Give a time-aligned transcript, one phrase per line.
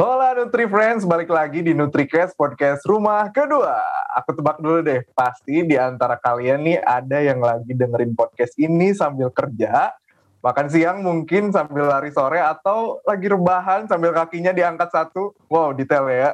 [0.00, 3.76] Hola Nutri Friends, balik lagi di NutriCast Podcast Rumah Kedua.
[4.16, 8.96] Aku tebak dulu deh, pasti di antara kalian nih ada yang lagi dengerin podcast ini
[8.96, 9.92] sambil kerja,
[10.40, 15.36] makan siang mungkin sambil lari sore, atau lagi rebahan sambil kakinya diangkat satu.
[15.52, 16.32] Wow, detail ya.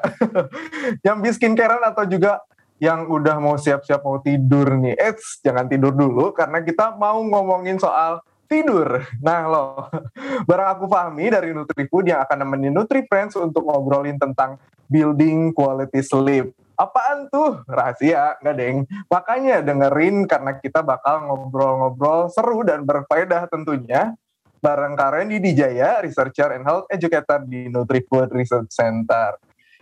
[1.07, 2.39] yang bikin skincare atau juga
[2.79, 4.95] yang udah mau siap-siap mau tidur nih.
[4.95, 9.05] Eits, jangan tidur dulu karena kita mau ngomongin soal tidur.
[9.21, 9.93] Nah loh,
[10.49, 14.57] barang aku Fahmi dari NutriFood yang akan nemenin NutriFriends untuk ngobrolin tentang
[14.89, 16.57] building quality sleep.
[16.79, 17.63] Apaan tuh?
[17.69, 18.77] Rahasia, nggak deng.
[19.11, 24.15] Makanya dengerin karena kita bakal ngobrol-ngobrol seru dan berfaedah tentunya
[24.59, 29.39] bareng Karen di Dijaya, researcher and health educator di NutriFood Research Center.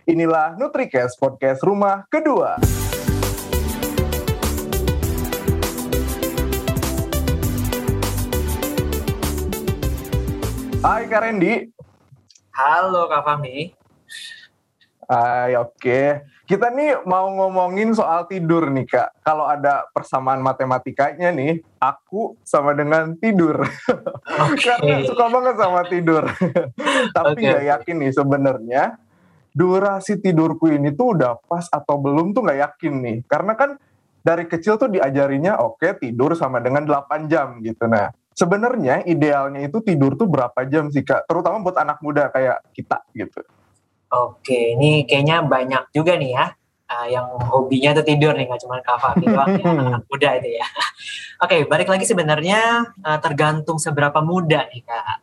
[0.09, 2.86] Inilah NutriCast, podcast rumah kedua.
[10.77, 11.73] Hai Kak Randy.
[12.53, 13.73] Halo Kak Fahmi.
[15.09, 15.73] Hai, oke.
[15.73, 16.21] Okay.
[16.45, 19.25] Kita nih mau ngomongin soal tidur nih Kak.
[19.25, 23.65] Kalau ada persamaan matematikanya nih, aku sama dengan tidur.
[24.29, 24.69] Okay.
[24.77, 26.23] Karena suka banget sama tidur.
[27.17, 27.49] Tapi okay.
[27.57, 28.83] gak yakin nih sebenarnya
[29.57, 33.17] durasi tidurku ini tuh udah pas atau belum tuh gak yakin nih.
[33.25, 33.81] Karena kan
[34.21, 37.89] dari kecil tuh diajarinya oke okay, tidur sama dengan 8 jam gitu.
[37.89, 41.25] Nah, sebenarnya idealnya itu tidur tuh berapa jam sih kak?
[41.25, 43.41] Terutama buat anak muda kayak kita gitu.
[44.13, 46.45] Oke, ini kayaknya banyak juga nih ya
[46.87, 50.67] uh, yang hobinya tuh tidur nih nggak cuma kak doang ya anak muda itu ya.
[51.43, 55.17] Oke, balik lagi sebenarnya uh, tergantung seberapa muda nih kak.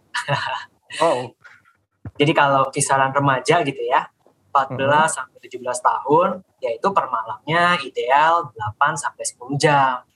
[1.05, 1.33] oh.
[2.15, 4.07] Jadi kalau kisaran remaja gitu ya,
[4.55, 5.11] 14 hmm.
[5.11, 6.29] sampai 17 tahun,
[6.63, 10.07] yaitu per malamnya ideal 8 sampai 10 jam.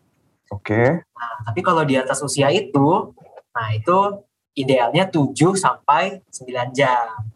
[0.48, 0.72] Oke.
[0.72, 0.88] Okay.
[1.02, 3.12] Nah, tapi kalau di atas usia itu,
[3.52, 4.24] nah itu
[4.56, 7.28] idealnya 7 sampai 9 jam.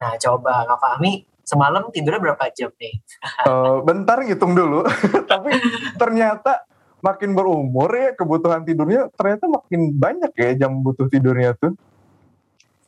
[0.00, 2.94] Nah, coba Kak Fahmi semalam tidurnya berapa jam nih?
[3.48, 4.86] uh, bentar ngitung dulu.
[5.30, 5.50] tapi
[5.98, 6.62] ternyata
[7.00, 11.74] makin berumur ya kebutuhan tidurnya ternyata makin banyak ya jam butuh tidurnya tuh.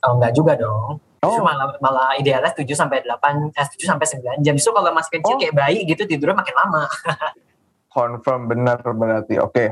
[0.03, 0.99] Oh, enggak juga dong.
[1.23, 1.39] Oh.
[1.39, 4.55] malah, malah idealnya 7 sampai 8 eh 7 sampai 9 jam.
[4.59, 5.39] Justru kalau masih kecil oh.
[5.39, 6.85] kayak bayi gitu tidurnya makin lama.
[7.93, 9.37] confirm benar berarti.
[9.37, 9.53] Oke.
[9.53, 9.69] Okay.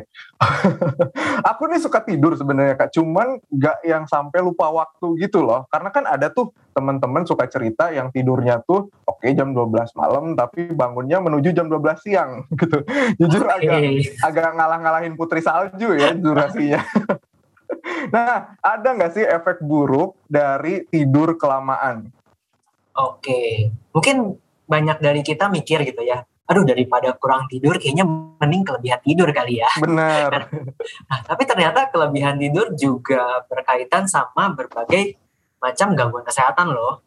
[1.51, 2.93] aku nih suka tidur sebenarnya kak.
[2.93, 5.65] Cuman nggak yang sampai lupa waktu gitu loh.
[5.73, 10.39] Karena kan ada tuh teman-teman suka cerita yang tidurnya tuh oke okay, jam 12 malam
[10.39, 12.85] tapi bangunnya menuju jam 12 siang gitu.
[13.17, 13.67] Jujur okay.
[13.67, 13.81] agak
[14.23, 16.85] agak ngalah-ngalahin putri salju ya durasinya.
[18.11, 22.11] Nah ada nggak sih efek buruk dari tidur kelamaan?
[22.99, 23.23] Oke.
[23.23, 23.51] Okay.
[23.95, 24.17] mungkin
[24.67, 28.03] banyak dari kita mikir gitu ya aduh daripada kurang tidur kayaknya
[28.43, 29.71] mending kelebihan tidur kali ya.
[29.79, 30.51] Benar.
[31.09, 35.15] nah, tapi ternyata kelebihan tidur juga berkaitan sama berbagai
[35.63, 37.07] macam gangguan kesehatan loh.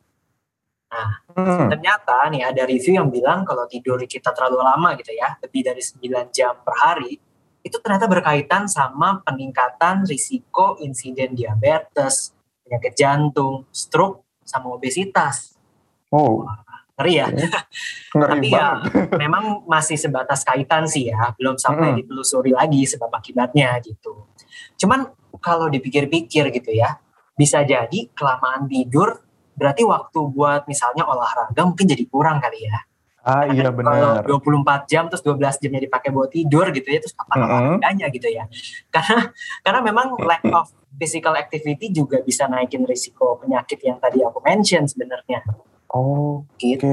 [0.87, 1.75] Nah, hmm.
[1.75, 5.83] ternyata nih ada review yang bilang kalau tidur kita terlalu lama gitu ya, lebih dari
[5.83, 7.19] 9 jam per hari,
[7.65, 12.31] itu ternyata berkaitan sama peningkatan risiko insiden diabetes,
[12.63, 15.57] penyakit jantung, stroke, sama obesitas.
[16.13, 16.45] Oh
[16.99, 17.27] ngeri ya.
[18.17, 18.67] Ngeri Tapi ya
[19.23, 21.97] memang masih sebatas kaitan sih ya, belum sampai hmm.
[22.05, 24.29] ditelusuri lagi sebab akibatnya gitu.
[24.77, 25.09] Cuman
[25.41, 27.01] kalau dipikir-pikir gitu ya,
[27.33, 32.77] bisa jadi kelamaan tidur berarti waktu buat misalnya olahraga mungkin jadi kurang kali ya.
[33.23, 34.27] Ah iya benar.
[34.27, 37.53] Kalau 24 jam terus 12 jamnya dipakai buat tidur gitu ya terus kapan mm -hmm.
[37.55, 38.43] olahraganya gitu ya.
[38.91, 39.31] Karena
[39.63, 40.67] karena memang lack of
[40.99, 45.39] physical activity juga bisa naikin risiko penyakit yang tadi aku mention sebenarnya.
[45.93, 46.89] Oke, gitu.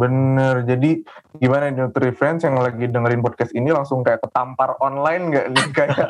[0.00, 0.64] bener.
[0.64, 1.04] Jadi
[1.36, 6.08] gimana Nutri Friends yang lagi dengerin podcast ini langsung kayak ketampar online nggak nih kayak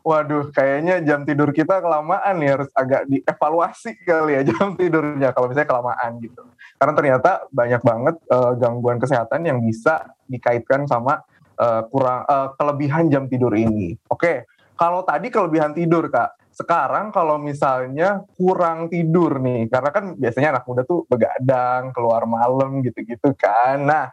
[0.00, 5.52] Waduh, kayaknya jam tidur kita kelamaan nih harus agak dievaluasi kali ya jam tidurnya kalau
[5.52, 6.40] misalnya kelamaan gitu.
[6.80, 11.20] Karena ternyata banyak banget uh, gangguan kesehatan yang bisa dikaitkan sama
[11.60, 13.92] uh, kurang uh, kelebihan jam tidur ini.
[14.08, 20.60] Oke, kalau tadi kelebihan tidur kak, sekarang kalau misalnya kurang tidur nih, karena kan biasanya
[20.60, 23.80] anak muda tuh begadang, keluar malam gitu-gitu kan.
[23.80, 24.12] Nah,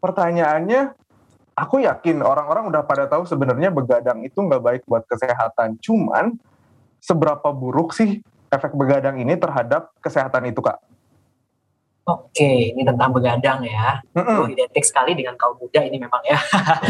[0.00, 0.96] pertanyaannya,
[1.52, 5.76] aku yakin orang-orang udah pada tahu sebenarnya begadang itu nggak baik buat kesehatan.
[5.84, 6.40] Cuman,
[6.96, 10.80] seberapa buruk sih efek begadang ini terhadap kesehatan itu, Kak?
[12.02, 14.00] Oke, ini tentang begadang ya.
[14.16, 14.38] Mm-hmm.
[14.42, 16.40] Oh, identik sekali dengan kaum muda ini memang ya.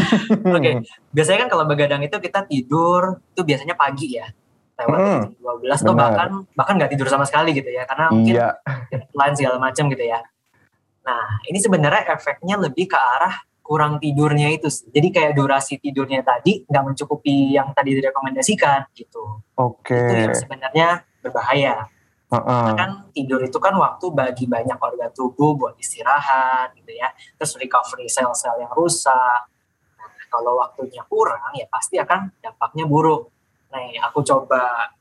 [0.57, 4.25] Oke, biasanya kan kalau begadang itu kita tidur itu biasanya pagi ya
[4.83, 8.35] lewat hmm, dua belas atau bahkan bahkan nggak tidur sama sekali gitu ya karena mungkin
[8.35, 8.49] iya.
[9.15, 10.19] lain segala macam gitu ya.
[11.07, 14.67] Nah ini sebenarnya efeknya lebih ke arah kurang tidurnya itu.
[14.67, 19.41] Jadi kayak durasi tidurnya tadi nggak mencukupi yang tadi direkomendasikan gitu.
[19.55, 19.95] Oke.
[19.95, 20.03] Okay.
[20.03, 20.87] Itu yang sebenarnya
[21.23, 21.87] berbahaya.
[22.33, 22.75] Uh-uh.
[22.75, 27.09] Kan tidur itu kan waktu bagi banyak organ tubuh buat istirahat gitu ya.
[27.39, 29.41] Terus recovery sel-sel yang rusak.
[29.97, 33.32] Nah, kalau waktunya kurang ya pasti akan dampaknya buruk.
[33.73, 34.93] Nih, aku coba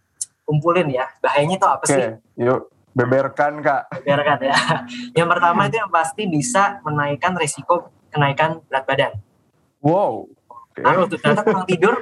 [0.48, 1.06] kumpulin ya.
[1.20, 1.94] Bahayanya itu apa okay.
[1.94, 2.08] sih?
[2.48, 3.92] Yuk, beberkan Kak.
[4.00, 4.56] Beberkan ya.
[5.18, 9.12] yang pertama itu yang pasti bisa menaikkan risiko kenaikan berat badan.
[9.84, 10.28] Wow.
[10.72, 10.82] Okay.
[10.84, 11.94] Lalu tuh ternyata kurang tidur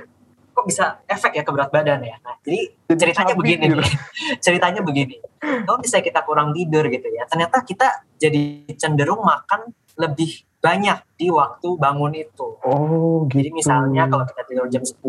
[0.50, 2.16] kok bisa efek ya ke berat badan ya.
[2.20, 3.76] Nah, jadi, jadi ceritanya begini gitu.
[3.80, 3.94] nih.
[4.42, 5.16] ceritanya begini.
[5.40, 11.32] Kalau misalnya kita kurang tidur gitu ya, ternyata kita jadi cenderung makan lebih banyak di
[11.32, 12.60] waktu bangun itu.
[12.60, 13.40] Oh, gitu.
[13.40, 15.00] Jadi misalnya kalau kita tidur jam 10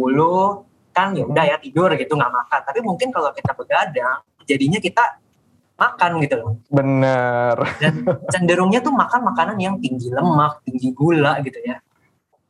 [0.91, 2.59] kan ya udah ya tidur gitu nggak makan.
[2.67, 5.03] Tapi mungkin kalau kita begadang, jadinya kita
[5.79, 6.51] makan gitu loh.
[6.69, 7.57] Bener.
[7.81, 11.81] Dan cenderungnya tuh makan makanan yang tinggi lemak, tinggi gula gitu ya.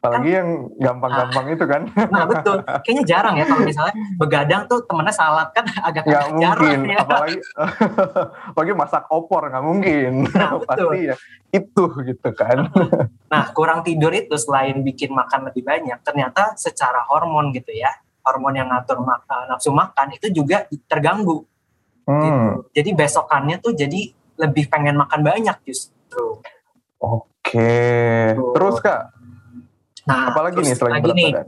[0.01, 0.49] Apalagi kan, yang
[0.81, 1.81] gampang-gampang nah, itu kan.
[2.09, 6.41] Nah betul, kayaknya jarang ya kalau misalnya begadang tuh temennya salad kan agak nggak mungkin.
[6.41, 6.97] jarang ya.
[7.05, 7.37] Apalagi,
[8.49, 10.25] apalagi masak opor nggak mungkin.
[10.33, 10.89] Nah, betul.
[10.89, 11.15] Pasti ya
[11.53, 12.71] itu gitu kan.
[13.29, 18.55] Nah kurang tidur itu selain bikin makan lebih banyak, ternyata secara hormon gitu ya, hormon
[18.55, 21.45] yang ngatur makan, nafsu makan itu juga terganggu.
[22.05, 22.21] Hmm.
[22.21, 22.45] Gitu.
[22.81, 26.41] Jadi besokannya tuh jadi lebih pengen makan banyak justru.
[27.01, 27.73] Oke,
[28.37, 29.21] terus kak
[30.07, 31.47] Nah, apalagi nih selain berat nih, badan?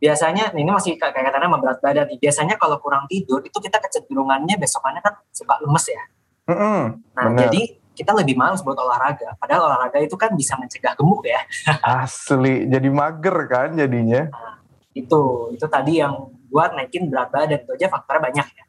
[0.00, 2.18] Biasanya ini masih kayak katanya sama berat badan nih.
[2.20, 6.02] Biasanya kalau kurang tidur itu kita kecenderungannya besokannya kan suka lemes ya.
[6.44, 6.80] Mm -hmm,
[7.16, 7.40] nah, bener.
[7.48, 7.62] jadi
[7.94, 9.38] kita lebih males buat olahraga.
[9.38, 11.40] Padahal olahraga itu kan bisa mencegah gemuk ya.
[12.04, 14.28] Asli, jadi mager kan jadinya.
[14.28, 14.60] Nah,
[14.94, 18.64] itu, itu tadi yang buat naikin berat badan itu aja faktornya banyak ya.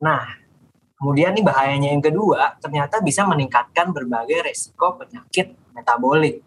[0.00, 0.24] Nah,
[0.96, 6.40] kemudian nih bahayanya yang kedua, ternyata bisa meningkatkan berbagai resiko penyakit metabolik.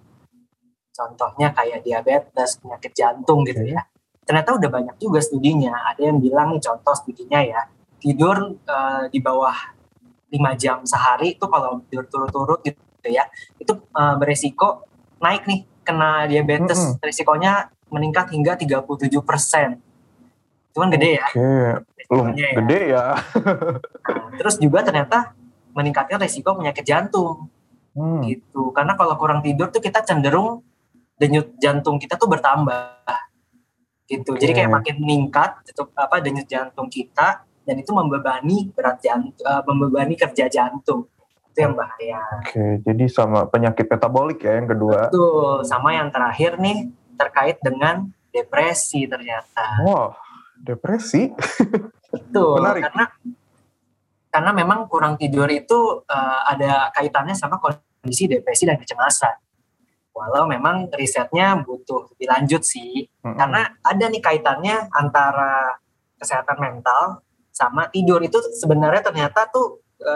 [0.92, 3.86] Contohnya kayak diabetes, penyakit jantung gitu ya.
[4.26, 5.94] Ternyata udah banyak juga studinya.
[5.94, 7.62] Ada yang bilang nih contoh studinya ya,
[8.02, 9.56] tidur uh, di bawah
[10.34, 13.30] 5 jam sehari itu kalau tidur turut-turut gitu ya,
[13.62, 14.90] itu uh, beresiko
[15.22, 16.80] naik nih kena diabetes.
[16.80, 17.06] Mm -hmm.
[17.06, 17.54] Risikonya
[17.92, 19.78] meningkat hingga 37 persen.
[20.72, 21.28] Itu kan gede ya.
[22.08, 22.50] Belum ya.
[22.64, 23.04] gede ya.
[24.08, 25.36] nah, terus juga ternyata
[25.76, 27.52] meningkatkan risiko penyakit jantung.
[27.92, 28.24] Hmm.
[28.24, 30.64] gitu karena kalau kurang tidur tuh kita cenderung
[31.20, 32.96] denyut jantung kita tuh bertambah
[34.12, 34.36] gitu.
[34.36, 39.64] Jadi kayak makin meningkat itu apa denyut jantung kita dan itu membebani berat jantung, uh,
[39.64, 41.08] membebani kerja jantung.
[41.52, 42.20] Itu yang bahaya.
[42.44, 45.12] Oke, jadi sama penyakit metabolik ya yang kedua.
[45.12, 46.92] Betul, sama yang terakhir nih
[47.22, 49.86] terkait dengan depresi ternyata.
[49.86, 50.18] Wah,
[50.58, 51.30] depresi.
[52.14, 52.90] Betul, Menarik.
[52.90, 53.06] karena
[54.32, 59.36] karena memang kurang tidur itu uh, ada kaitannya sama kondisi depresi dan kecemasan
[60.12, 63.36] walau memang risetnya butuh lebih lanjut sih mm-hmm.
[63.36, 65.80] karena ada nih kaitannya antara
[66.20, 70.14] kesehatan mental sama tidur itu sebenarnya ternyata tuh e,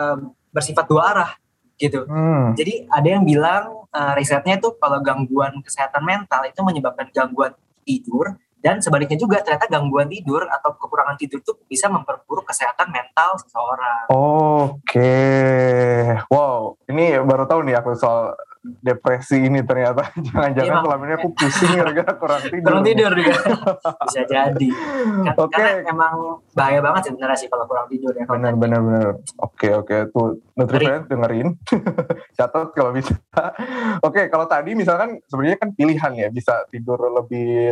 [0.51, 1.31] bersifat dua arah
[1.75, 2.55] gitu mm.
[2.55, 7.51] jadi ada yang bilang e, risetnya itu kalau gangguan kesehatan mental itu menyebabkan gangguan
[7.83, 13.37] tidur dan sebaliknya juga ternyata gangguan tidur atau kekurangan tidur itu bisa memperburuk kesehatan mental
[13.37, 14.09] seseorang.
[14.09, 16.17] Oke, okay.
[16.33, 18.33] wow, ini baru tahu nih aku soal
[18.81, 20.09] depresi ini ternyata.
[20.27, 22.65] Jangan-jangan selama ini aku pusing gara-gara kurang tidur.
[22.65, 23.33] Kurang tidur juga
[24.05, 24.69] bisa jadi.
[25.25, 25.53] Kan, okay.
[25.53, 26.13] karena emang
[26.53, 29.07] bahaya banget sebenarnya sih kalau kurang tidur ya benar benar benar.
[29.41, 29.97] Oke oke.
[30.09, 31.47] Tuh nutrifriend dengerin.
[32.37, 33.13] Catat kalau bisa.
[34.01, 37.69] Oke okay, kalau tadi misalkan sebenarnya kan pilihan ya bisa tidur lebih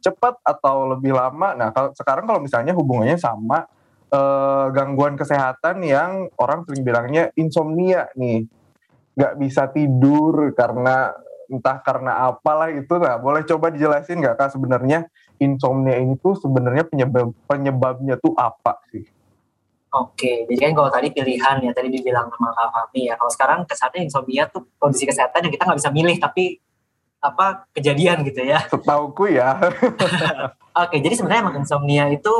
[0.00, 1.56] cepat atau lebih lama.
[1.56, 3.66] Nah kalau sekarang kalau misalnya hubungannya sama
[4.14, 8.46] uh, gangguan kesehatan yang orang sering bilangnya insomnia nih
[9.14, 11.14] nggak bisa tidur karena
[11.46, 15.06] entah karena apalah itu nah boleh coba dijelasin nggak kak sebenarnya
[15.38, 19.06] insomnia ini tuh sebenarnya penyebab penyebabnya tuh apa sih?
[19.94, 23.14] Oke, jadi kan kalau tadi pilihan ya tadi dibilang sama Kak Fahmi ya.
[23.14, 26.58] Kalau sekarang kesannya insomnia tuh kondisi kesehatan yang kita nggak bisa milih tapi
[27.22, 28.58] apa kejadian gitu ya.
[28.66, 29.54] Setauku ya.
[30.82, 32.34] Oke, jadi sebenarnya emang insomnia itu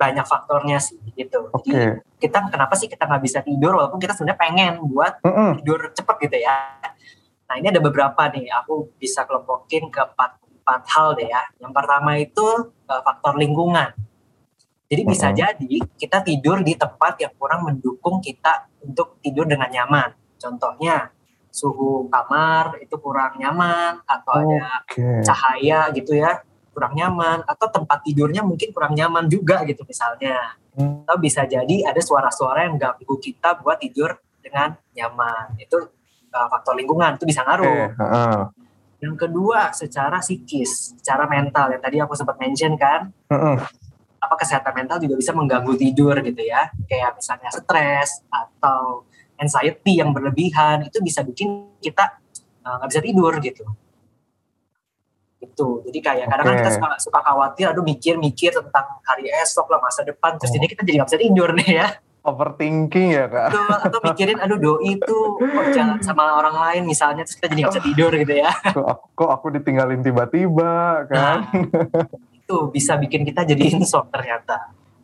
[0.00, 1.52] banyak faktornya sih gitu.
[1.52, 1.68] Okay.
[1.68, 5.50] Jadi kita kenapa sih kita nggak bisa tidur walaupun kita sebenarnya pengen buat mm -mm.
[5.60, 6.56] tidur cepet gitu ya.
[7.44, 11.44] Nah ini ada beberapa nih aku bisa kelompokin ke empat empat hal deh ya.
[11.60, 12.46] Yang pertama itu
[12.88, 13.92] uh, faktor lingkungan.
[14.88, 15.42] Jadi bisa mm -hmm.
[15.44, 20.16] jadi kita tidur di tempat yang kurang mendukung kita untuk tidur dengan nyaman.
[20.40, 21.12] Contohnya
[21.52, 24.56] suhu kamar itu kurang nyaman atau okay.
[24.56, 30.56] ada cahaya gitu ya kurang nyaman atau tempat tidurnya mungkin kurang nyaman juga gitu misalnya
[30.78, 31.06] hmm.
[31.06, 35.76] atau bisa jadi ada suara-suara yang ganggu kita buat tidur dengan nyaman itu
[36.32, 38.02] uh, faktor lingkungan itu bisa ngaruh okay.
[38.02, 38.42] uh.
[39.02, 43.58] yang kedua secara psikis secara mental yang tadi aku sempat mention kan uh -uh.
[44.20, 46.68] apa kesehatan mental juga bisa mengganggu tidur gitu ya.
[46.84, 49.08] Kayak misalnya stres atau
[49.40, 52.20] anxiety yang berlebihan itu bisa bikin kita
[52.60, 53.64] eh, nggak uh, bisa tidur gitu.
[55.40, 55.80] Itu.
[55.88, 60.04] Jadi kayak kadang kadang kita suka, suka khawatir, aduh mikir-mikir tentang hari esok lah masa
[60.04, 60.56] depan, terus oh.
[60.60, 61.88] jadi kita jadi nggak bisa tidur nih ya.
[62.20, 63.48] Overthinking ya kak?
[63.48, 67.60] Atau, atau mikirin, aduh doi itu kok jalan sama orang lain misalnya, terus kita jadi
[67.64, 68.52] nggak bisa tidur gitu ya.
[68.76, 70.72] Kok aku, kok aku ditinggalin tiba-tiba
[71.08, 71.16] kan?
[71.16, 71.38] Nah,
[72.36, 74.56] itu bisa bikin kita jadi insomnia ternyata.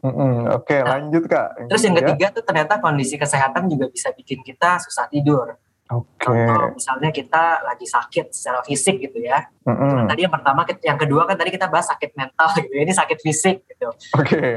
[0.05, 0.61] Mm-hmm.
[0.61, 1.49] Oke, okay, nah, lanjut kak.
[1.73, 5.57] Terus yang ketiga tuh ternyata kondisi kesehatan juga bisa bikin kita susah tidur.
[5.87, 6.27] Oke.
[6.27, 6.47] Okay.
[6.51, 9.47] Contoh misalnya kita lagi sakit secara fisik gitu ya.
[9.63, 10.11] Mm-hmm.
[10.11, 12.75] Tadi yang pertama, yang kedua kan tadi kita bahas sakit mental gitu.
[12.75, 13.95] Ini sakit fisik gitu.
[14.19, 14.35] Oke.
[14.35, 14.55] Okay.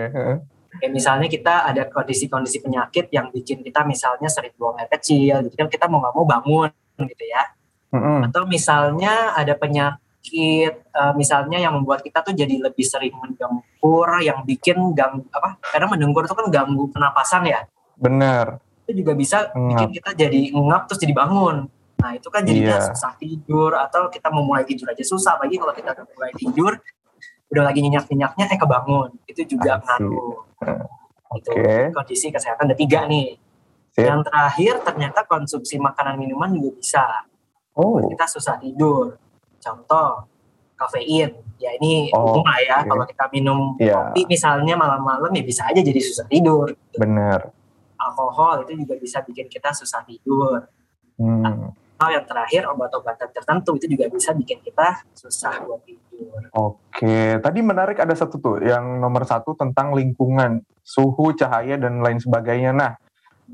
[0.79, 5.55] Kayak misalnya kita ada kondisi-kondisi penyakit yang bikin kita misalnya sering buang air kecil, jadi
[5.57, 6.71] kan kita mau nggak mau bangun
[7.05, 7.43] gitu ya.
[7.93, 8.29] Mm-hmm.
[8.29, 14.45] Atau misalnya ada penyakit uh, misalnya yang membuat kita tuh jadi lebih sering mendengkur yang
[14.45, 17.65] bikin gang apa karena mendengkur itu kan ganggu pernapasan ya
[17.97, 19.69] benar itu juga bisa ngap.
[19.69, 21.69] bikin kita jadi ngap terus jadi bangun
[21.99, 22.81] nah itu kan jadi yeah.
[22.81, 26.71] susah tidur atau kita mau mulai tidur aja susah lagi kalau kita udah mulai tidur
[27.49, 30.47] udah lagi nyenyak nyenyaknya eh kebangun itu juga ngaruh
[31.37, 31.51] itu
[31.93, 33.37] kondisi kesehatan ada tiga nih
[33.93, 34.05] Sip.
[34.05, 37.05] yang terakhir ternyata konsumsi makanan minuman juga bisa
[37.75, 37.99] oh.
[38.07, 39.19] kita susah tidur
[39.59, 40.25] Contoh
[40.79, 42.77] kafein, ya ini oh, umum lah ya.
[42.81, 42.89] Okay.
[42.95, 44.09] Kalau kita minum yeah.
[44.15, 46.71] kopi misalnya malam-malam ya bisa aja jadi susah tidur.
[46.71, 47.03] Gitu.
[48.09, 50.65] Alkohol itu juga bisa bikin kita susah tidur.
[51.21, 51.69] Hmm.
[51.99, 56.49] Atau yang terakhir obat-obatan tertentu itu juga bisa bikin kita susah buat tidur.
[56.55, 62.17] Oke, tadi menarik ada satu tuh yang nomor satu tentang lingkungan, suhu, cahaya dan lain
[62.17, 62.71] sebagainya.
[62.73, 62.95] Nah,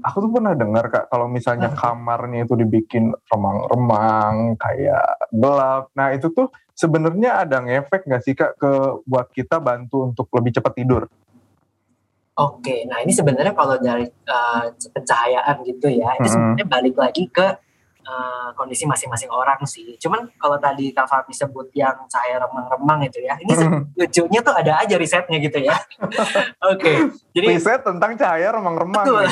[0.03, 6.27] aku tuh pernah dengar kak kalau misalnya kamarnya itu dibikin remang-remang kayak gelap nah itu
[6.33, 8.71] tuh sebenarnya ada ngefek nggak sih kak ke
[9.07, 11.07] buat kita bantu untuk lebih cepat tidur
[12.35, 17.47] Oke, nah ini sebenarnya kalau dari uh, pencahayaan gitu ya, ini sebenarnya balik lagi ke
[18.03, 19.95] uh, kondisi masing-masing orang sih.
[19.95, 23.55] Cuman kalau tadi Kak Fahmi sebut yang cahaya remang-remang itu ya, ini
[23.95, 25.79] lucunya tuh ada aja risetnya gitu ya.
[26.75, 26.97] Oke, okay.
[27.31, 29.05] jadi riset tentang cahaya remang-remang.
[29.15, 29.23] oh,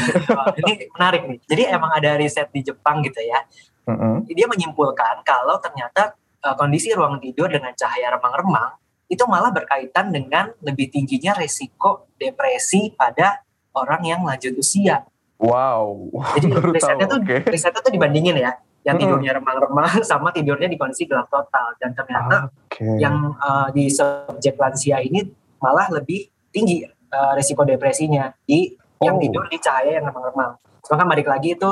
[0.63, 1.39] ini menarik nih.
[1.43, 3.43] Jadi emang ada riset di Jepang gitu ya.
[3.83, 4.31] Mm-hmm.
[4.31, 8.79] Dia menyimpulkan kalau ternyata uh, kondisi ruang tidur dengan cahaya remang-remang
[9.13, 13.45] itu malah berkaitan dengan lebih tingginya resiko depresi pada
[13.77, 15.05] orang yang lanjut usia.
[15.37, 16.09] Wow.
[16.37, 17.45] Jadi risetnya tuh okay.
[17.45, 18.51] risetnya tuh dibandingin ya,
[18.83, 22.99] yang tidurnya remang-remang sama tidurnya di kondisi gelap total dan ternyata okay.
[22.99, 25.23] yang uh, di subjek lansia ini
[25.63, 29.05] malah lebih tinggi uh, risiko depresinya di oh.
[29.07, 30.59] yang tidur di cahaya yang remang-remang.
[30.83, 31.69] Maka balik lagi itu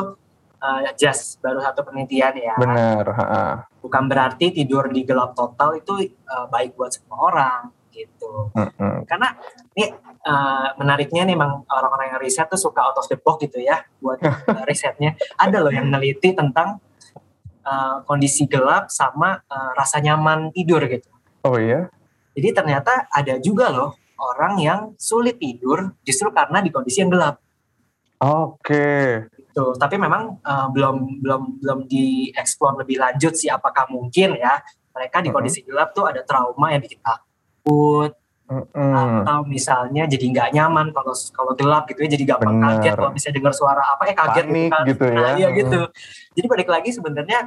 [0.61, 2.55] uh, just baru satu penelitian ya.
[2.55, 3.05] Benar.
[3.81, 8.53] Bukan berarti tidur di gelap total itu uh, baik buat semua orang gitu.
[8.55, 8.95] Mm -hmm.
[9.03, 9.35] Karena
[9.75, 9.91] ini
[10.23, 13.83] uh, menariknya nih memang orang-orang yang riset tuh suka out of the box gitu ya
[13.99, 15.17] buat uh, risetnya.
[15.35, 16.79] Ada loh yang meneliti tentang
[17.65, 21.09] uh, kondisi gelap sama uh, rasa nyaman tidur gitu.
[21.43, 21.89] Oh iya.
[22.31, 27.41] Jadi ternyata ada juga loh orang yang sulit tidur justru karena di kondisi yang gelap.
[28.21, 28.61] Oke.
[28.61, 29.40] Okay.
[29.51, 29.75] Gitu.
[29.75, 34.63] Tapi memang uh, belum belum belum dieksplor lebih lanjut sih apakah mungkin ya
[34.95, 38.15] mereka di kondisi gelap tuh ada trauma yang bikin takut
[38.51, 39.23] Mm-hmm.
[39.23, 42.83] atau misalnya jadi nggak nyaman kalau kalau gelap gitu ya jadi gampang Bener.
[42.83, 44.83] kaget kalau bisa dengar suara apa eh kaget gitu Panik gitu, kan.
[44.91, 45.79] gitu ya nah, iya gitu
[46.35, 47.39] jadi balik lagi sebenarnya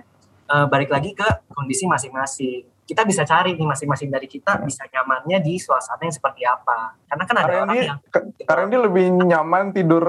[0.48, 4.64] uh, balik lagi ke kondisi masing-masing kita bisa cari nih masing-masing dari kita mm.
[4.64, 7.98] bisa nyamannya di suasana yang seperti apa karena kan ada karena orang yang
[8.48, 10.04] karena ini lebih nyaman tidur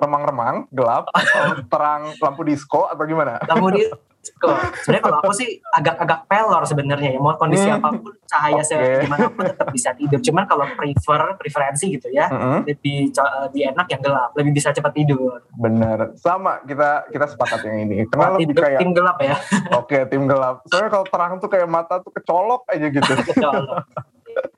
[0.00, 1.12] remang-remang gelap
[1.72, 4.10] terang lampu disco atau gimana lampu disco
[4.84, 7.20] Sebenarnya kalau aku sih agak-agak pelor sebenarnya ya.
[7.20, 7.80] Mau kondisi hmm.
[7.80, 9.08] apa pun cahaya okay.
[9.08, 10.20] gimana pun tetap bisa tidur.
[10.20, 12.68] Cuman kalau prefer preferensi gitu ya, hmm.
[12.68, 15.40] lebih lebih enak yang gelap, lebih bisa cepat tidur.
[15.56, 16.12] Bener.
[16.20, 18.04] Sama kita kita sepakat yang ini.
[18.12, 19.36] Karena lebih kayak tim gelap ya.
[19.80, 20.68] Oke, okay, tim gelap.
[20.68, 23.12] Soalnya kalau terang tuh kayak mata tuh kecolok aja gitu.
[23.32, 23.84] kecolok.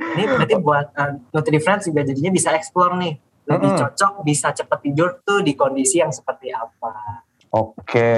[0.03, 3.15] Ini berarti buat uh, Nutri Friends juga jadinya bisa explore nih.
[3.43, 3.81] Lebih hmm.
[3.81, 7.27] cocok bisa cepat tidur tuh di kondisi yang seperti apa.
[7.53, 8.17] Oke,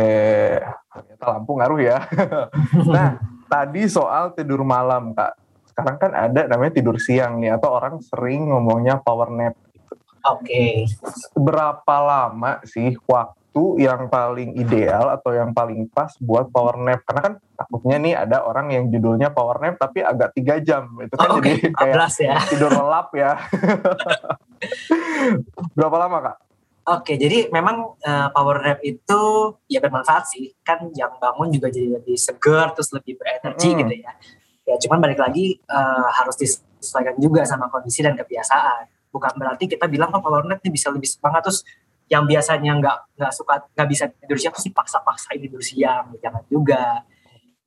[0.95, 1.99] ternyata lampu ngaruh ya.
[2.95, 3.19] nah,
[3.50, 5.35] tadi soal tidur malam, Kak.
[5.66, 9.59] Sekarang kan ada namanya tidur siang nih, atau orang sering ngomongnya power nap.
[10.31, 10.87] Oke.
[11.35, 17.02] Berapa lama sih waktu yang paling ideal atau yang paling pas buat power nap?
[17.02, 20.95] Karena kan takutnya nih ada orang yang judulnya power nap tapi agak tiga jam.
[21.02, 22.38] Itu kan oh, jadi kayak ya.
[22.54, 23.35] tidur lelap ya.
[25.78, 26.37] Berapa lama, Kak?
[26.85, 29.23] Oke, jadi memang uh, power nap itu
[29.73, 30.52] ya bermanfaat sih.
[30.61, 33.78] Kan yang bangun juga jadi lebih segar, terus lebih berenergi mm.
[33.81, 34.12] gitu ya.
[34.64, 38.93] Ya cuman balik lagi uh, harus disesuaikan juga sama kondisi dan kebiasaan.
[39.14, 41.62] bukan berarti kita bilang oh power nap ini bisa lebih semangat terus
[42.11, 47.07] yang biasanya nggak nggak suka nggak bisa tidur siang terus dipaksa-paksain tidur siang jangan juga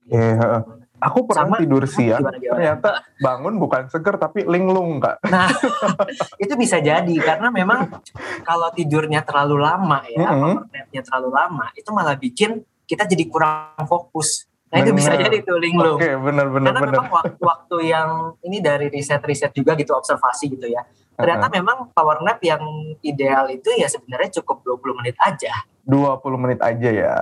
[0.07, 0.63] Iya,
[0.97, 2.53] aku pernah Sama- tidur siang, gimana, gimana?
[2.57, 2.89] ternyata
[3.21, 5.21] bangun bukan seger tapi linglung kak.
[5.29, 5.47] Nah,
[6.43, 8.01] itu bisa jadi karena memang
[8.41, 13.85] kalau tidurnya terlalu lama ya, power nap-nya terlalu lama, itu malah bikin kita jadi kurang
[13.85, 14.47] fokus.
[14.67, 15.31] Nah itu bisa Bener.
[15.31, 15.95] jadi tuh linglung.
[15.95, 16.95] Oke, benar-benar Karena benar.
[16.99, 18.09] memang waktu-waktu yang
[18.43, 20.83] ini dari riset-riset juga gitu observasi gitu ya.
[21.15, 22.59] Ternyata memang power nap yang
[22.99, 27.15] ideal itu ya sebenarnya cukup 20 menit aja 20 menit aja ya.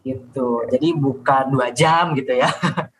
[0.00, 0.64] gitu.
[0.66, 2.48] Jadi bukan dua jam gitu ya.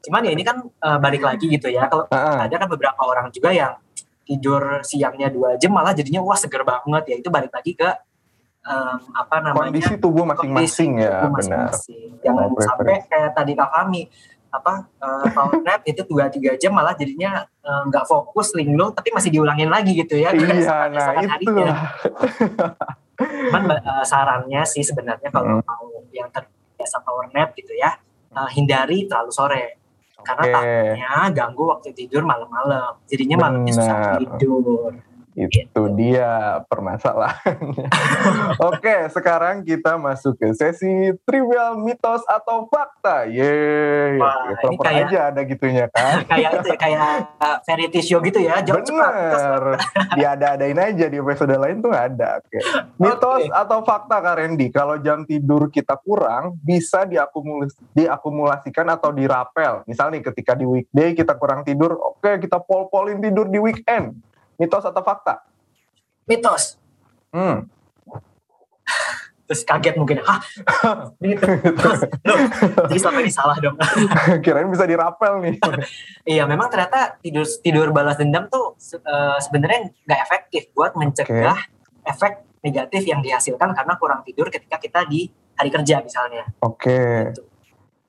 [0.00, 1.86] Cuman ya ini kan eh, balik lagi gitu ya.
[1.86, 2.38] Kalau Heeh.
[2.46, 3.74] ada kan beberapa orang juga yang
[4.22, 7.86] tidur siangnya dua jam malah jadinya wah seger banget ya itu balik lagi ke
[8.66, 11.70] em, apa namanya Kondisi tubuh masing-masing kondisi ya, tubuh benar.
[11.70, 12.08] masing-masing.
[12.26, 14.02] jangan Oh, sampai kayak tadi kak kami
[14.50, 19.14] apa eh, power nap itu dua tiga jam malah jadinya eh, nggak fokus linglung tapi
[19.14, 21.54] masih diulangin lagi gitu ya Iya, nah itu.
[23.16, 25.62] Cuman eh, sarannya sih sebenarnya kalau Hmm.
[25.62, 27.94] mau yang terbiasa power nap gitu ya
[28.36, 29.64] eh, hindari terlalu sore
[30.26, 30.52] karena Oke.
[30.52, 32.98] takutnya ganggu waktu tidur malam-malam.
[33.06, 34.90] Jadinya malamnya susah tidur.
[35.36, 37.86] Itu dia permasalahannya.
[38.72, 43.28] Oke, sekarang kita masuk ke sesi trivial mitos atau fakta.
[43.28, 44.16] Yeay.
[44.16, 46.24] Wah, Ya, ini kayak- aja ada gitunya kan.
[46.32, 48.64] kayak itu ya, kayak uh, variety show gitu ya.
[48.64, 48.88] Jawab.
[48.88, 49.62] Bener.
[50.16, 52.40] Diada-adain aja di episode lain tuh ada.
[52.40, 52.58] Oke.
[52.96, 53.52] Mitos Oke.
[53.52, 59.84] atau fakta Kak Randy, kalau jam tidur kita kurang bisa diakumulasi, diakumulasikan atau dirapel.
[59.84, 64.16] Misal nih ketika di weekday kita kurang tidur, oke kita pol-polin tidur di weekend.
[64.56, 65.44] Mitos atau fakta?
[66.26, 66.80] Mitos.
[67.30, 67.68] Hmm.
[69.46, 70.18] Terus kaget mungkin,
[71.22, 71.44] gitu.
[71.78, 72.38] Terus, loh,
[72.90, 73.78] jadi selama ini salah dong.
[74.42, 75.54] Kirain bisa dirapel nih.
[76.34, 81.62] iya, memang ternyata tidur tidur balas dendam tuh eh, sebenarnya nggak efektif buat mencegah
[82.02, 86.42] efek negatif yang dihasilkan karena kurang tidur ketika kita di hari kerja misalnya.
[86.66, 87.30] Oke.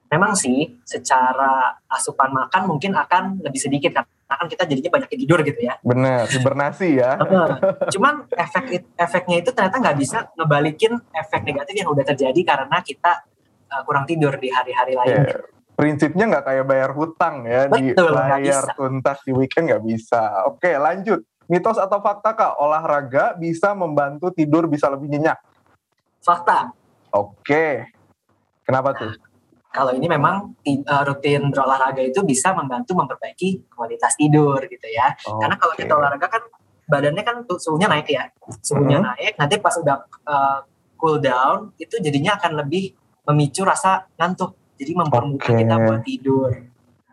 [0.09, 5.39] Memang sih secara asupan makan mungkin akan lebih sedikit karena kan kita jadinya banyak tidur
[5.39, 5.79] gitu ya.
[5.79, 7.15] Bener, hibernasi ya.
[7.95, 13.23] Cuman efek efeknya itu ternyata nggak bisa ngebalikin efek negatif yang udah terjadi karena kita
[13.71, 15.31] uh, kurang tidur di hari-hari lainnya.
[15.31, 15.39] Ya,
[15.79, 18.73] Prinsipnya nggak kayak bayar hutang ya Betul, nggak di bayar bisa.
[18.75, 20.23] tuntas di weekend nggak bisa.
[20.51, 21.23] Oke, lanjut.
[21.47, 22.59] Mitos atau fakta kak?
[22.59, 25.39] Olahraga bisa membantu tidur bisa lebih nyenyak.
[26.19, 26.75] Fakta,
[27.15, 27.87] Oke.
[28.67, 29.15] Kenapa tuh?
[29.77, 35.13] Kalau ini memang uh, rutin berolahraga itu bisa membantu memperbaiki kualitas tidur gitu ya.
[35.21, 36.41] Karena kalau kita olahraga kan
[36.89, 38.25] badannya kan suhunya naik ya,
[38.65, 39.05] suhunya Mhm.
[39.05, 39.33] naik.
[39.37, 40.59] Nanti pas udah uh,
[40.97, 42.97] cool down itu jadinya akan lebih
[43.29, 44.57] memicu rasa ngantuk.
[44.81, 45.61] Jadi mempermudah Oke.
[45.61, 46.49] kita buat tidur.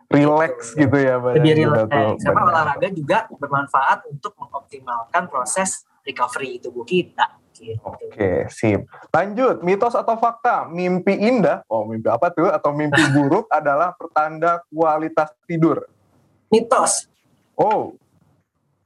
[0.05, 2.21] Relax gitu ya badan lebih relax.
[2.21, 2.43] Benar.
[2.49, 7.44] olahraga juga bermanfaat untuk mengoptimalkan proses recovery tubuh kita.
[7.65, 7.81] Gitu.
[7.81, 8.85] Oke, sip.
[9.09, 10.69] Lanjut, mitos atau fakta?
[10.69, 12.53] Mimpi indah, oh mimpi apa tuh?
[12.53, 15.89] Atau mimpi buruk adalah pertanda kualitas tidur.
[16.53, 17.09] Mitos.
[17.57, 17.97] Oh,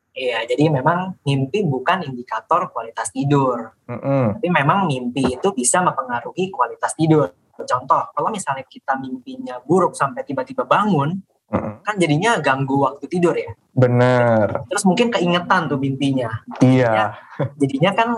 [0.09, 3.71] Iya, jadi memang mimpi bukan indikator kualitas tidur.
[3.87, 4.35] mm-mm.
[4.35, 7.31] Tapi memang mimpi itu bisa mempengaruhi kualitas tidur.
[7.55, 11.79] Contoh, kalau misalnya kita mimpinya buruk sampai tiba-tiba bangun, Mm-mm.
[11.87, 13.53] kan jadinya ganggu waktu tidur ya.
[13.71, 14.67] bener.
[14.67, 16.27] Terus mungkin keingetan tuh mimpinya.
[16.59, 17.15] Iya,
[17.55, 18.09] Jadinya kan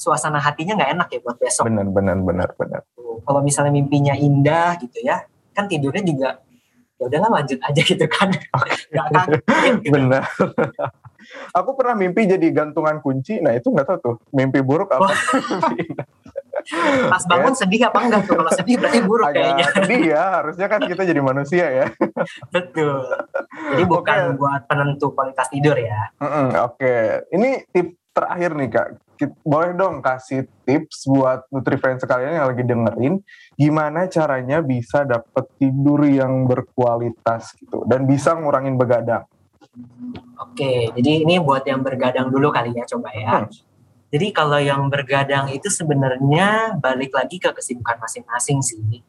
[0.00, 1.68] suasana hatinya nggak enak ya buat besok.
[1.68, 2.80] bener, bener, bener.
[2.96, 3.20] Tuh.
[3.20, 6.40] Kalau misalnya mimpinya indah gitu ya, kan tidurnya juga
[7.00, 8.28] ya udahlah lanjut aja gitu kan.
[8.92, 9.40] Nggak kaget
[9.84, 9.92] gitu.
[9.92, 10.24] Bener.
[11.58, 13.40] Aku pernah mimpi jadi gantungan kunci.
[13.40, 15.08] Nah itu nggak tahu tuh mimpi buruk apa.
[17.12, 18.36] Pas bangun sedih apa enggak tuh?
[18.36, 19.64] Kalau sedih berarti buruk kayaknya.
[19.64, 20.24] Agak sedih ya.
[20.40, 21.86] Harusnya kan kita jadi manusia ya.
[22.52, 23.04] Betul.
[23.72, 24.36] Jadi bukan Oke.
[24.40, 26.12] buat penentu kualitas tidur ya.
[26.20, 28.88] Mm-mm, Oke, ini tip terakhir nih kak.
[29.44, 33.14] Boleh dong kasih tips buat Nutrifriend sekalian yang lagi dengerin,
[33.52, 39.28] gimana caranya bisa dapet tidur yang berkualitas gitu dan bisa ngurangin begadang.
[40.40, 43.44] Oke, jadi ini buat yang bergadang dulu kali ya coba ya.
[43.44, 43.52] Hmm.
[44.10, 49.04] Jadi kalau yang bergadang itu sebenarnya balik lagi ke kesibukan masing-masing sih.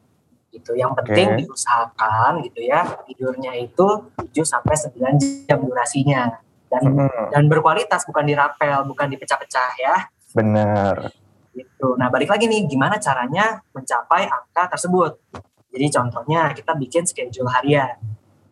[0.51, 0.71] Gitu.
[0.77, 1.37] Yang penting Oke.
[1.41, 6.37] diusahakan gitu ya, tidurnya itu 7 sampai 9 jam durasinya.
[6.71, 9.95] Dan Mm-mm, dan berkualitas bukan dirapel, bukan dipecah-pecah ya.
[10.31, 11.11] Bener.
[11.51, 11.99] Gitu.
[11.99, 15.19] Nah, balik lagi nih gimana caranya mencapai angka tersebut.
[15.67, 17.99] Jadi contohnya kita bikin schedule harian.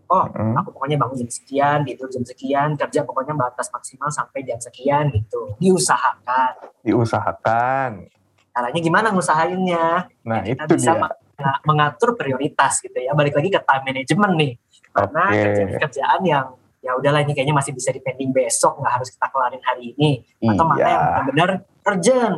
[0.09, 4.41] Oh, Mm, aku pokoknya bangun jam sekian, tidur jam sekian, kerja pokoknya batas maksimal sampai
[4.41, 5.53] jam sekian gitu.
[5.61, 6.81] Diusahakan.
[6.81, 8.09] Diusahakan.
[8.49, 10.09] Caranya gimana ngusahainnya?
[10.25, 11.01] Nah kita itu bisa dia.
[11.05, 13.13] meng- mengatur prioritas gitu ya.
[13.15, 14.51] Balik lagi ke time management nih.
[14.89, 15.39] Karena Oke.
[15.45, 16.45] kerjaan-kerjaan yang
[16.79, 20.63] ya udahlah ini kayaknya masih bisa dipending besok nggak harus kita kelarin hari ini atau
[20.63, 21.07] mana yang Iya.
[21.11, 21.49] benar-benar
[21.85, 22.37] urgent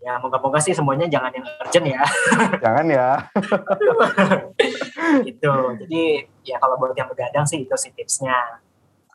[0.00, 2.02] ya moga-moga sih semuanya jangan yang urgent ya
[2.64, 3.08] Jangan ya.
[5.28, 5.52] gitu
[5.84, 6.02] jadi
[6.46, 8.62] ya kalau buat yang begadang sih itu sih tipsnya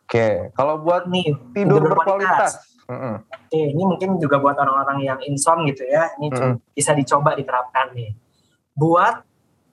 [0.06, 2.62] Oke, kalau buat nih tidur berkualitas.
[2.86, 3.26] Mm-mm.
[3.26, 6.14] Oke, ini mungkin juga buat orang-orang yang insom gitu ya.
[6.22, 6.62] Ini Mm-mm.
[6.78, 8.14] bisa dicoba diterapkan nih.
[8.78, 9.26] Buat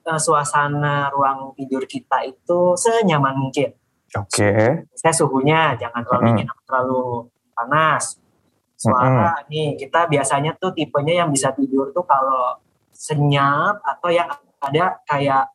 [0.09, 3.77] eh, suasana ruang tidur kita itu senyaman mungkin.
[4.19, 4.85] Oke.
[4.93, 7.03] Saya suhunya jangan terlalu dingin atau terlalu
[7.57, 8.21] panas.
[8.77, 12.59] Suara nih kita biasanya tuh tipenya yang bisa tidur tuh kalau
[12.91, 14.29] senyap atau yang
[14.61, 15.49] ada kayak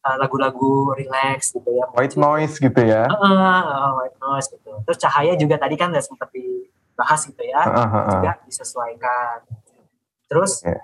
[0.00, 1.86] eh, lagu-lagu relax gitu ya.
[1.94, 3.06] White noise gitu ya.
[3.08, 4.72] Ah, white noise gitu.
[4.84, 7.62] Terus cahaya juga tadi kan udah sempat dibahas gitu ya.
[7.62, 8.12] Heeh, heeh.
[8.18, 9.38] juga disesuaikan.
[10.26, 10.74] Terus Oke.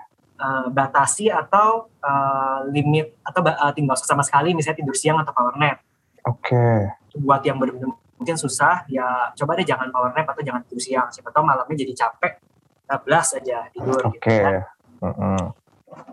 [0.41, 5.57] eh, batasi atau eh, limit atau eh, tinggal sama sekali misalnya tidur siang atau power
[5.57, 5.81] nap.
[6.29, 7.00] Oke.
[7.17, 11.09] Buat yang benar-benar mungkin susah ya coba deh jangan power nap atau jangan tidur siang.
[11.09, 12.37] Siapa tahu malamnya jadi capek,
[12.85, 14.37] bablas aja tidur gitu Oke.
[14.37, 14.61] ya.
[15.01, 15.41] Mm-mm.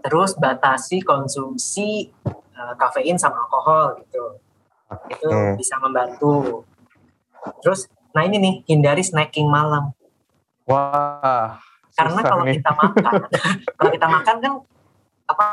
[0.03, 4.41] Terus batasi konsumsi eh, kafein sama alkohol gitu.
[5.13, 5.61] Itu Oke.
[5.61, 6.65] bisa membantu.
[7.61, 9.93] Terus nah ini nih hindari snacking malam.
[10.69, 11.61] Wah.
[11.99, 12.63] karena kalau nih.
[12.63, 13.15] kita makan
[13.81, 14.53] kalau kita makan kan
[15.27, 15.45] apa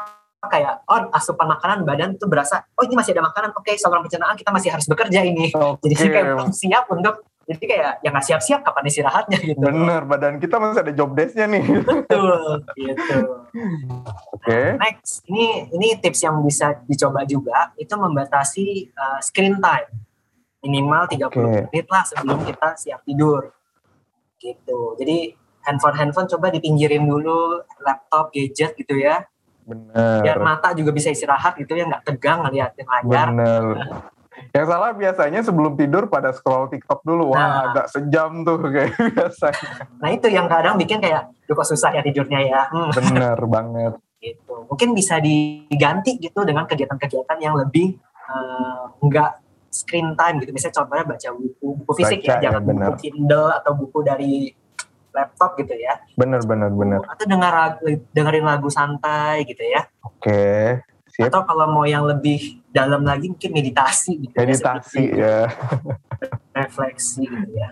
[0.49, 4.35] kayak oh asupan makanan badan tuh berasa oh ini masih ada makanan oke saluran pencernaan
[4.37, 5.89] kita masih harus bekerja ini Oke.
[5.91, 10.41] jadi kayak belum siap untuk jadi kayak ya nggak siap-siap kapan istirahatnya gitu Bener, badan
[10.41, 11.63] kita masih ada job desk-nya nih.
[11.85, 13.17] betul gitu
[14.33, 14.61] Oke.
[14.81, 19.89] next ini ini tips yang bisa dicoba juga itu membatasi uh, screen time
[20.65, 21.37] minimal 30 Oke.
[21.69, 23.53] menit lah sebelum kita siap tidur
[24.41, 29.21] gitu jadi handphone handphone coba dipinggirin dulu laptop gadget gitu ya
[29.65, 29.81] biar
[30.31, 30.37] Bener.
[30.39, 33.63] mata juga bisa istirahat gitu ya nggak tegang ngeliatin layar Bener.
[34.51, 37.31] Yang salah biasanya sebelum tidur pada scroll TikTok dulu.
[37.31, 37.61] Wah, Nah.
[37.71, 39.67] agak sejam tuh kayak biasanya.
[39.95, 43.93] nah itu yang kadang bikin kayak duh kok susah ya tidurnya ya Hmm, Bener banget.
[44.21, 49.31] gitu mungkin bisa diganti gitu dengan kegiatan-kegiatan yang lebih eh, nggak
[49.69, 52.89] screen time gitu misalnya contohnya baca buku buku fisik Baca, ya ya, jangan bener.
[52.89, 54.31] buku Kindle atau buku dari
[55.15, 56.99] laptop gitu ya Bener, bener, bener.
[57.07, 60.83] atau dengar lagu- dengerin lagu santai gitu ya Oke.
[61.07, 61.31] Sip.
[61.31, 65.37] atau kalau mau yang lebih dalam lagi mungkin meditasi gitu ya, Meditasi sebelum ya.
[66.59, 67.71] refleksi gitu ya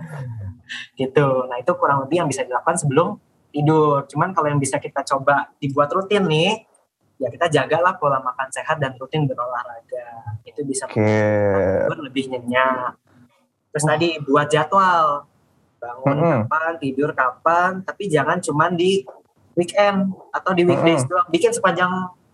[0.96, 3.20] gitu nah itu kurang lebih yang bisa dilakukan sebelum
[3.52, 6.64] tidur cuman kalau yang bisa kita coba dibuat rutin nih
[7.20, 12.96] ya kita jagalah pola makan sehat dan rutin berolahraga itu bisa tidur lebih nyenyak
[13.70, 15.28] terus tadi buat jadwal
[15.84, 16.40] bangun Mm-mm.
[16.46, 19.04] kapan tidur kapan tapi jangan cuman di
[19.54, 19.98] weekend
[20.32, 21.92] atau di weekdays doang bikin sepanjang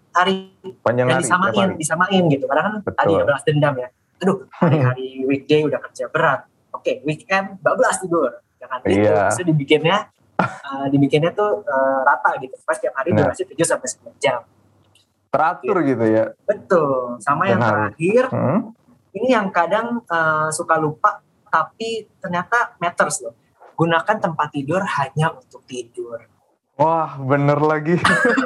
[0.10, 1.24] hari Panjang dan hari.
[1.24, 1.74] disamain hari.
[1.76, 2.96] disamain gitu karena kan Betul.
[2.96, 8.30] tadi ya balas dendam ya aduh hari-hari weekday udah kerja berat oke weekend bablas tidur
[8.58, 9.26] jangan gitu Iya.
[9.26, 9.98] Maksudnya dibikinnya
[10.40, 13.26] eh, dibikinnya tuh eh, rata gitu pas tiap hari Nah.
[13.26, 14.40] durasi 7 sampai 9 jam
[15.30, 16.26] Teratur gitu ya.
[16.42, 17.94] betul sama yang Benar.
[17.94, 18.60] terakhir Hmm?
[19.12, 23.34] ini yang kadang eh, suka lupa tapi ternyata matters loh
[23.80, 26.20] gunakan tempat tidur hanya untuk tidur
[26.80, 28.00] Wah, bener lagi.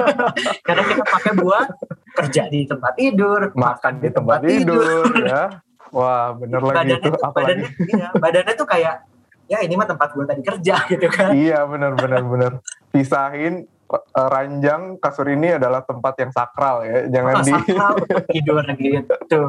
[0.65, 1.69] karena kita pakai buat
[2.17, 5.61] kerja di tempat tidur Makan di tempat tidur ya.
[5.93, 7.09] Wah, bener lagi badannya itu.
[7.13, 7.61] tuh Apalagi.
[7.61, 8.95] badannya, iya, badannya tuh kayak
[9.45, 12.51] ya ini mah tempat gue tadi kerja gitu kan Iya, bener, bener, bener.
[12.89, 13.69] Pisahin
[14.13, 17.07] ranjang kasur ini adalah tempat yang sakral ya.
[17.09, 17.51] Jangan di.
[17.53, 17.93] sakral
[18.33, 19.39] tidur gitu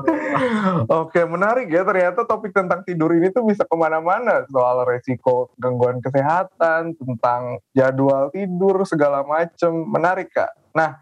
[1.03, 1.83] Oke, menarik ya.
[1.83, 4.45] Ternyata topik tentang tidur ini tuh bisa ke mana-mana.
[4.49, 9.73] Soal resiko gangguan kesehatan, tentang jadwal tidur, segala macem.
[9.89, 10.53] Menarik, Kak.
[10.77, 11.01] Nah,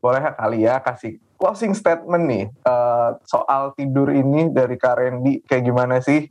[0.00, 2.44] boleh kali ya kasih closing statement nih.
[2.48, 5.44] eh, soal tidur ini dari Kak Randy.
[5.44, 6.24] Kayak gimana sih?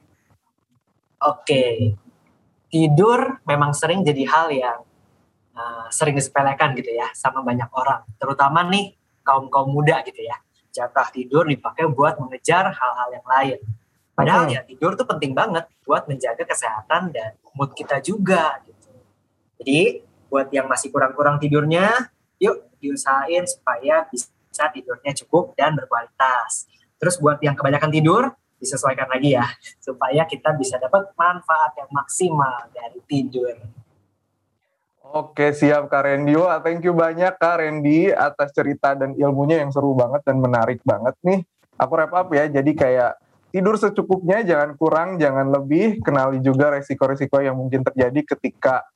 [1.21, 1.95] Oke,
[2.67, 4.79] tidur memang sering jadi hal yang
[5.55, 8.93] uh, sering disepelekan gitu ya sama banyak orang, terutama nih
[9.25, 10.37] kaum kaum muda gitu ya.
[10.75, 13.59] Jatah tidur dipakai buat mengejar hal-hal yang lain.
[14.15, 14.55] Padahal Hmm.
[14.55, 18.91] ya tidur tuh penting banget buat menjaga kesehatan dan mood kita juga gitu.
[19.59, 26.67] Jadi buat yang masih kurang-kurang tidurnya, yuk diusahain supaya bisa tidurnya cukup dan berkualitas.
[26.99, 28.23] Terus buat yang kebanyakan tidur,
[28.59, 29.45] disesuaikan lagi ya
[29.83, 33.55] supaya kita bisa dapat manfaat yang maksimal dari tidur.
[35.13, 36.33] Oke, siap Kak Randy.
[36.33, 40.81] Wah, thank you banyak Kak Randy atas cerita dan ilmunya yang seru banget dan menarik
[40.81, 41.45] banget nih.
[41.77, 43.11] Aku wrap up ya, jadi kayak
[43.53, 46.01] tidur secukupnya, jangan kurang, jangan lebih.
[46.01, 48.87] Kenali juga resiko-resiko yang mungkin terjadi ketika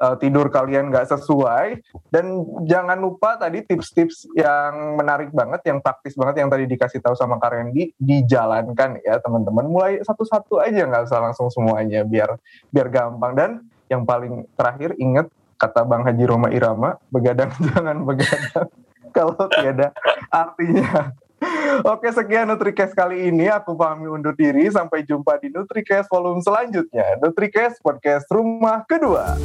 [0.00, 6.14] uh, tidur kalian nggak sesuai dan jangan lupa tadi tips-tips yang menarik banget yang praktis
[6.14, 11.10] banget yang tadi dikasih tahu sama Kak Randy dijalankan ya teman-teman mulai satu-satu aja nggak
[11.10, 12.38] usah langsung semuanya biar
[12.70, 13.50] biar gampang dan
[13.90, 15.26] yang paling terakhir ingat
[15.58, 18.70] kata Bang Haji Roma Irama begadang jangan begadang.
[19.16, 19.90] Kalau tiada
[20.30, 21.12] artinya.
[21.94, 23.50] Oke sekian NutriCast kali ini.
[23.50, 24.66] Aku pahami undur diri.
[24.70, 27.18] Sampai jumpa di NutriCast volume selanjutnya.
[27.22, 29.38] NutriCast podcast rumah kedua.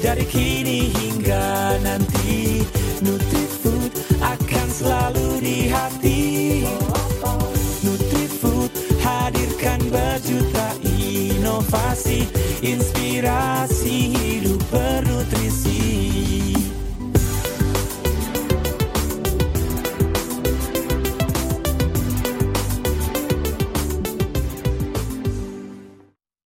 [0.00, 2.64] Dari kini hingga nanti.
[3.04, 3.35] NutriFood
[12.62, 15.05] inspirasi hidup ber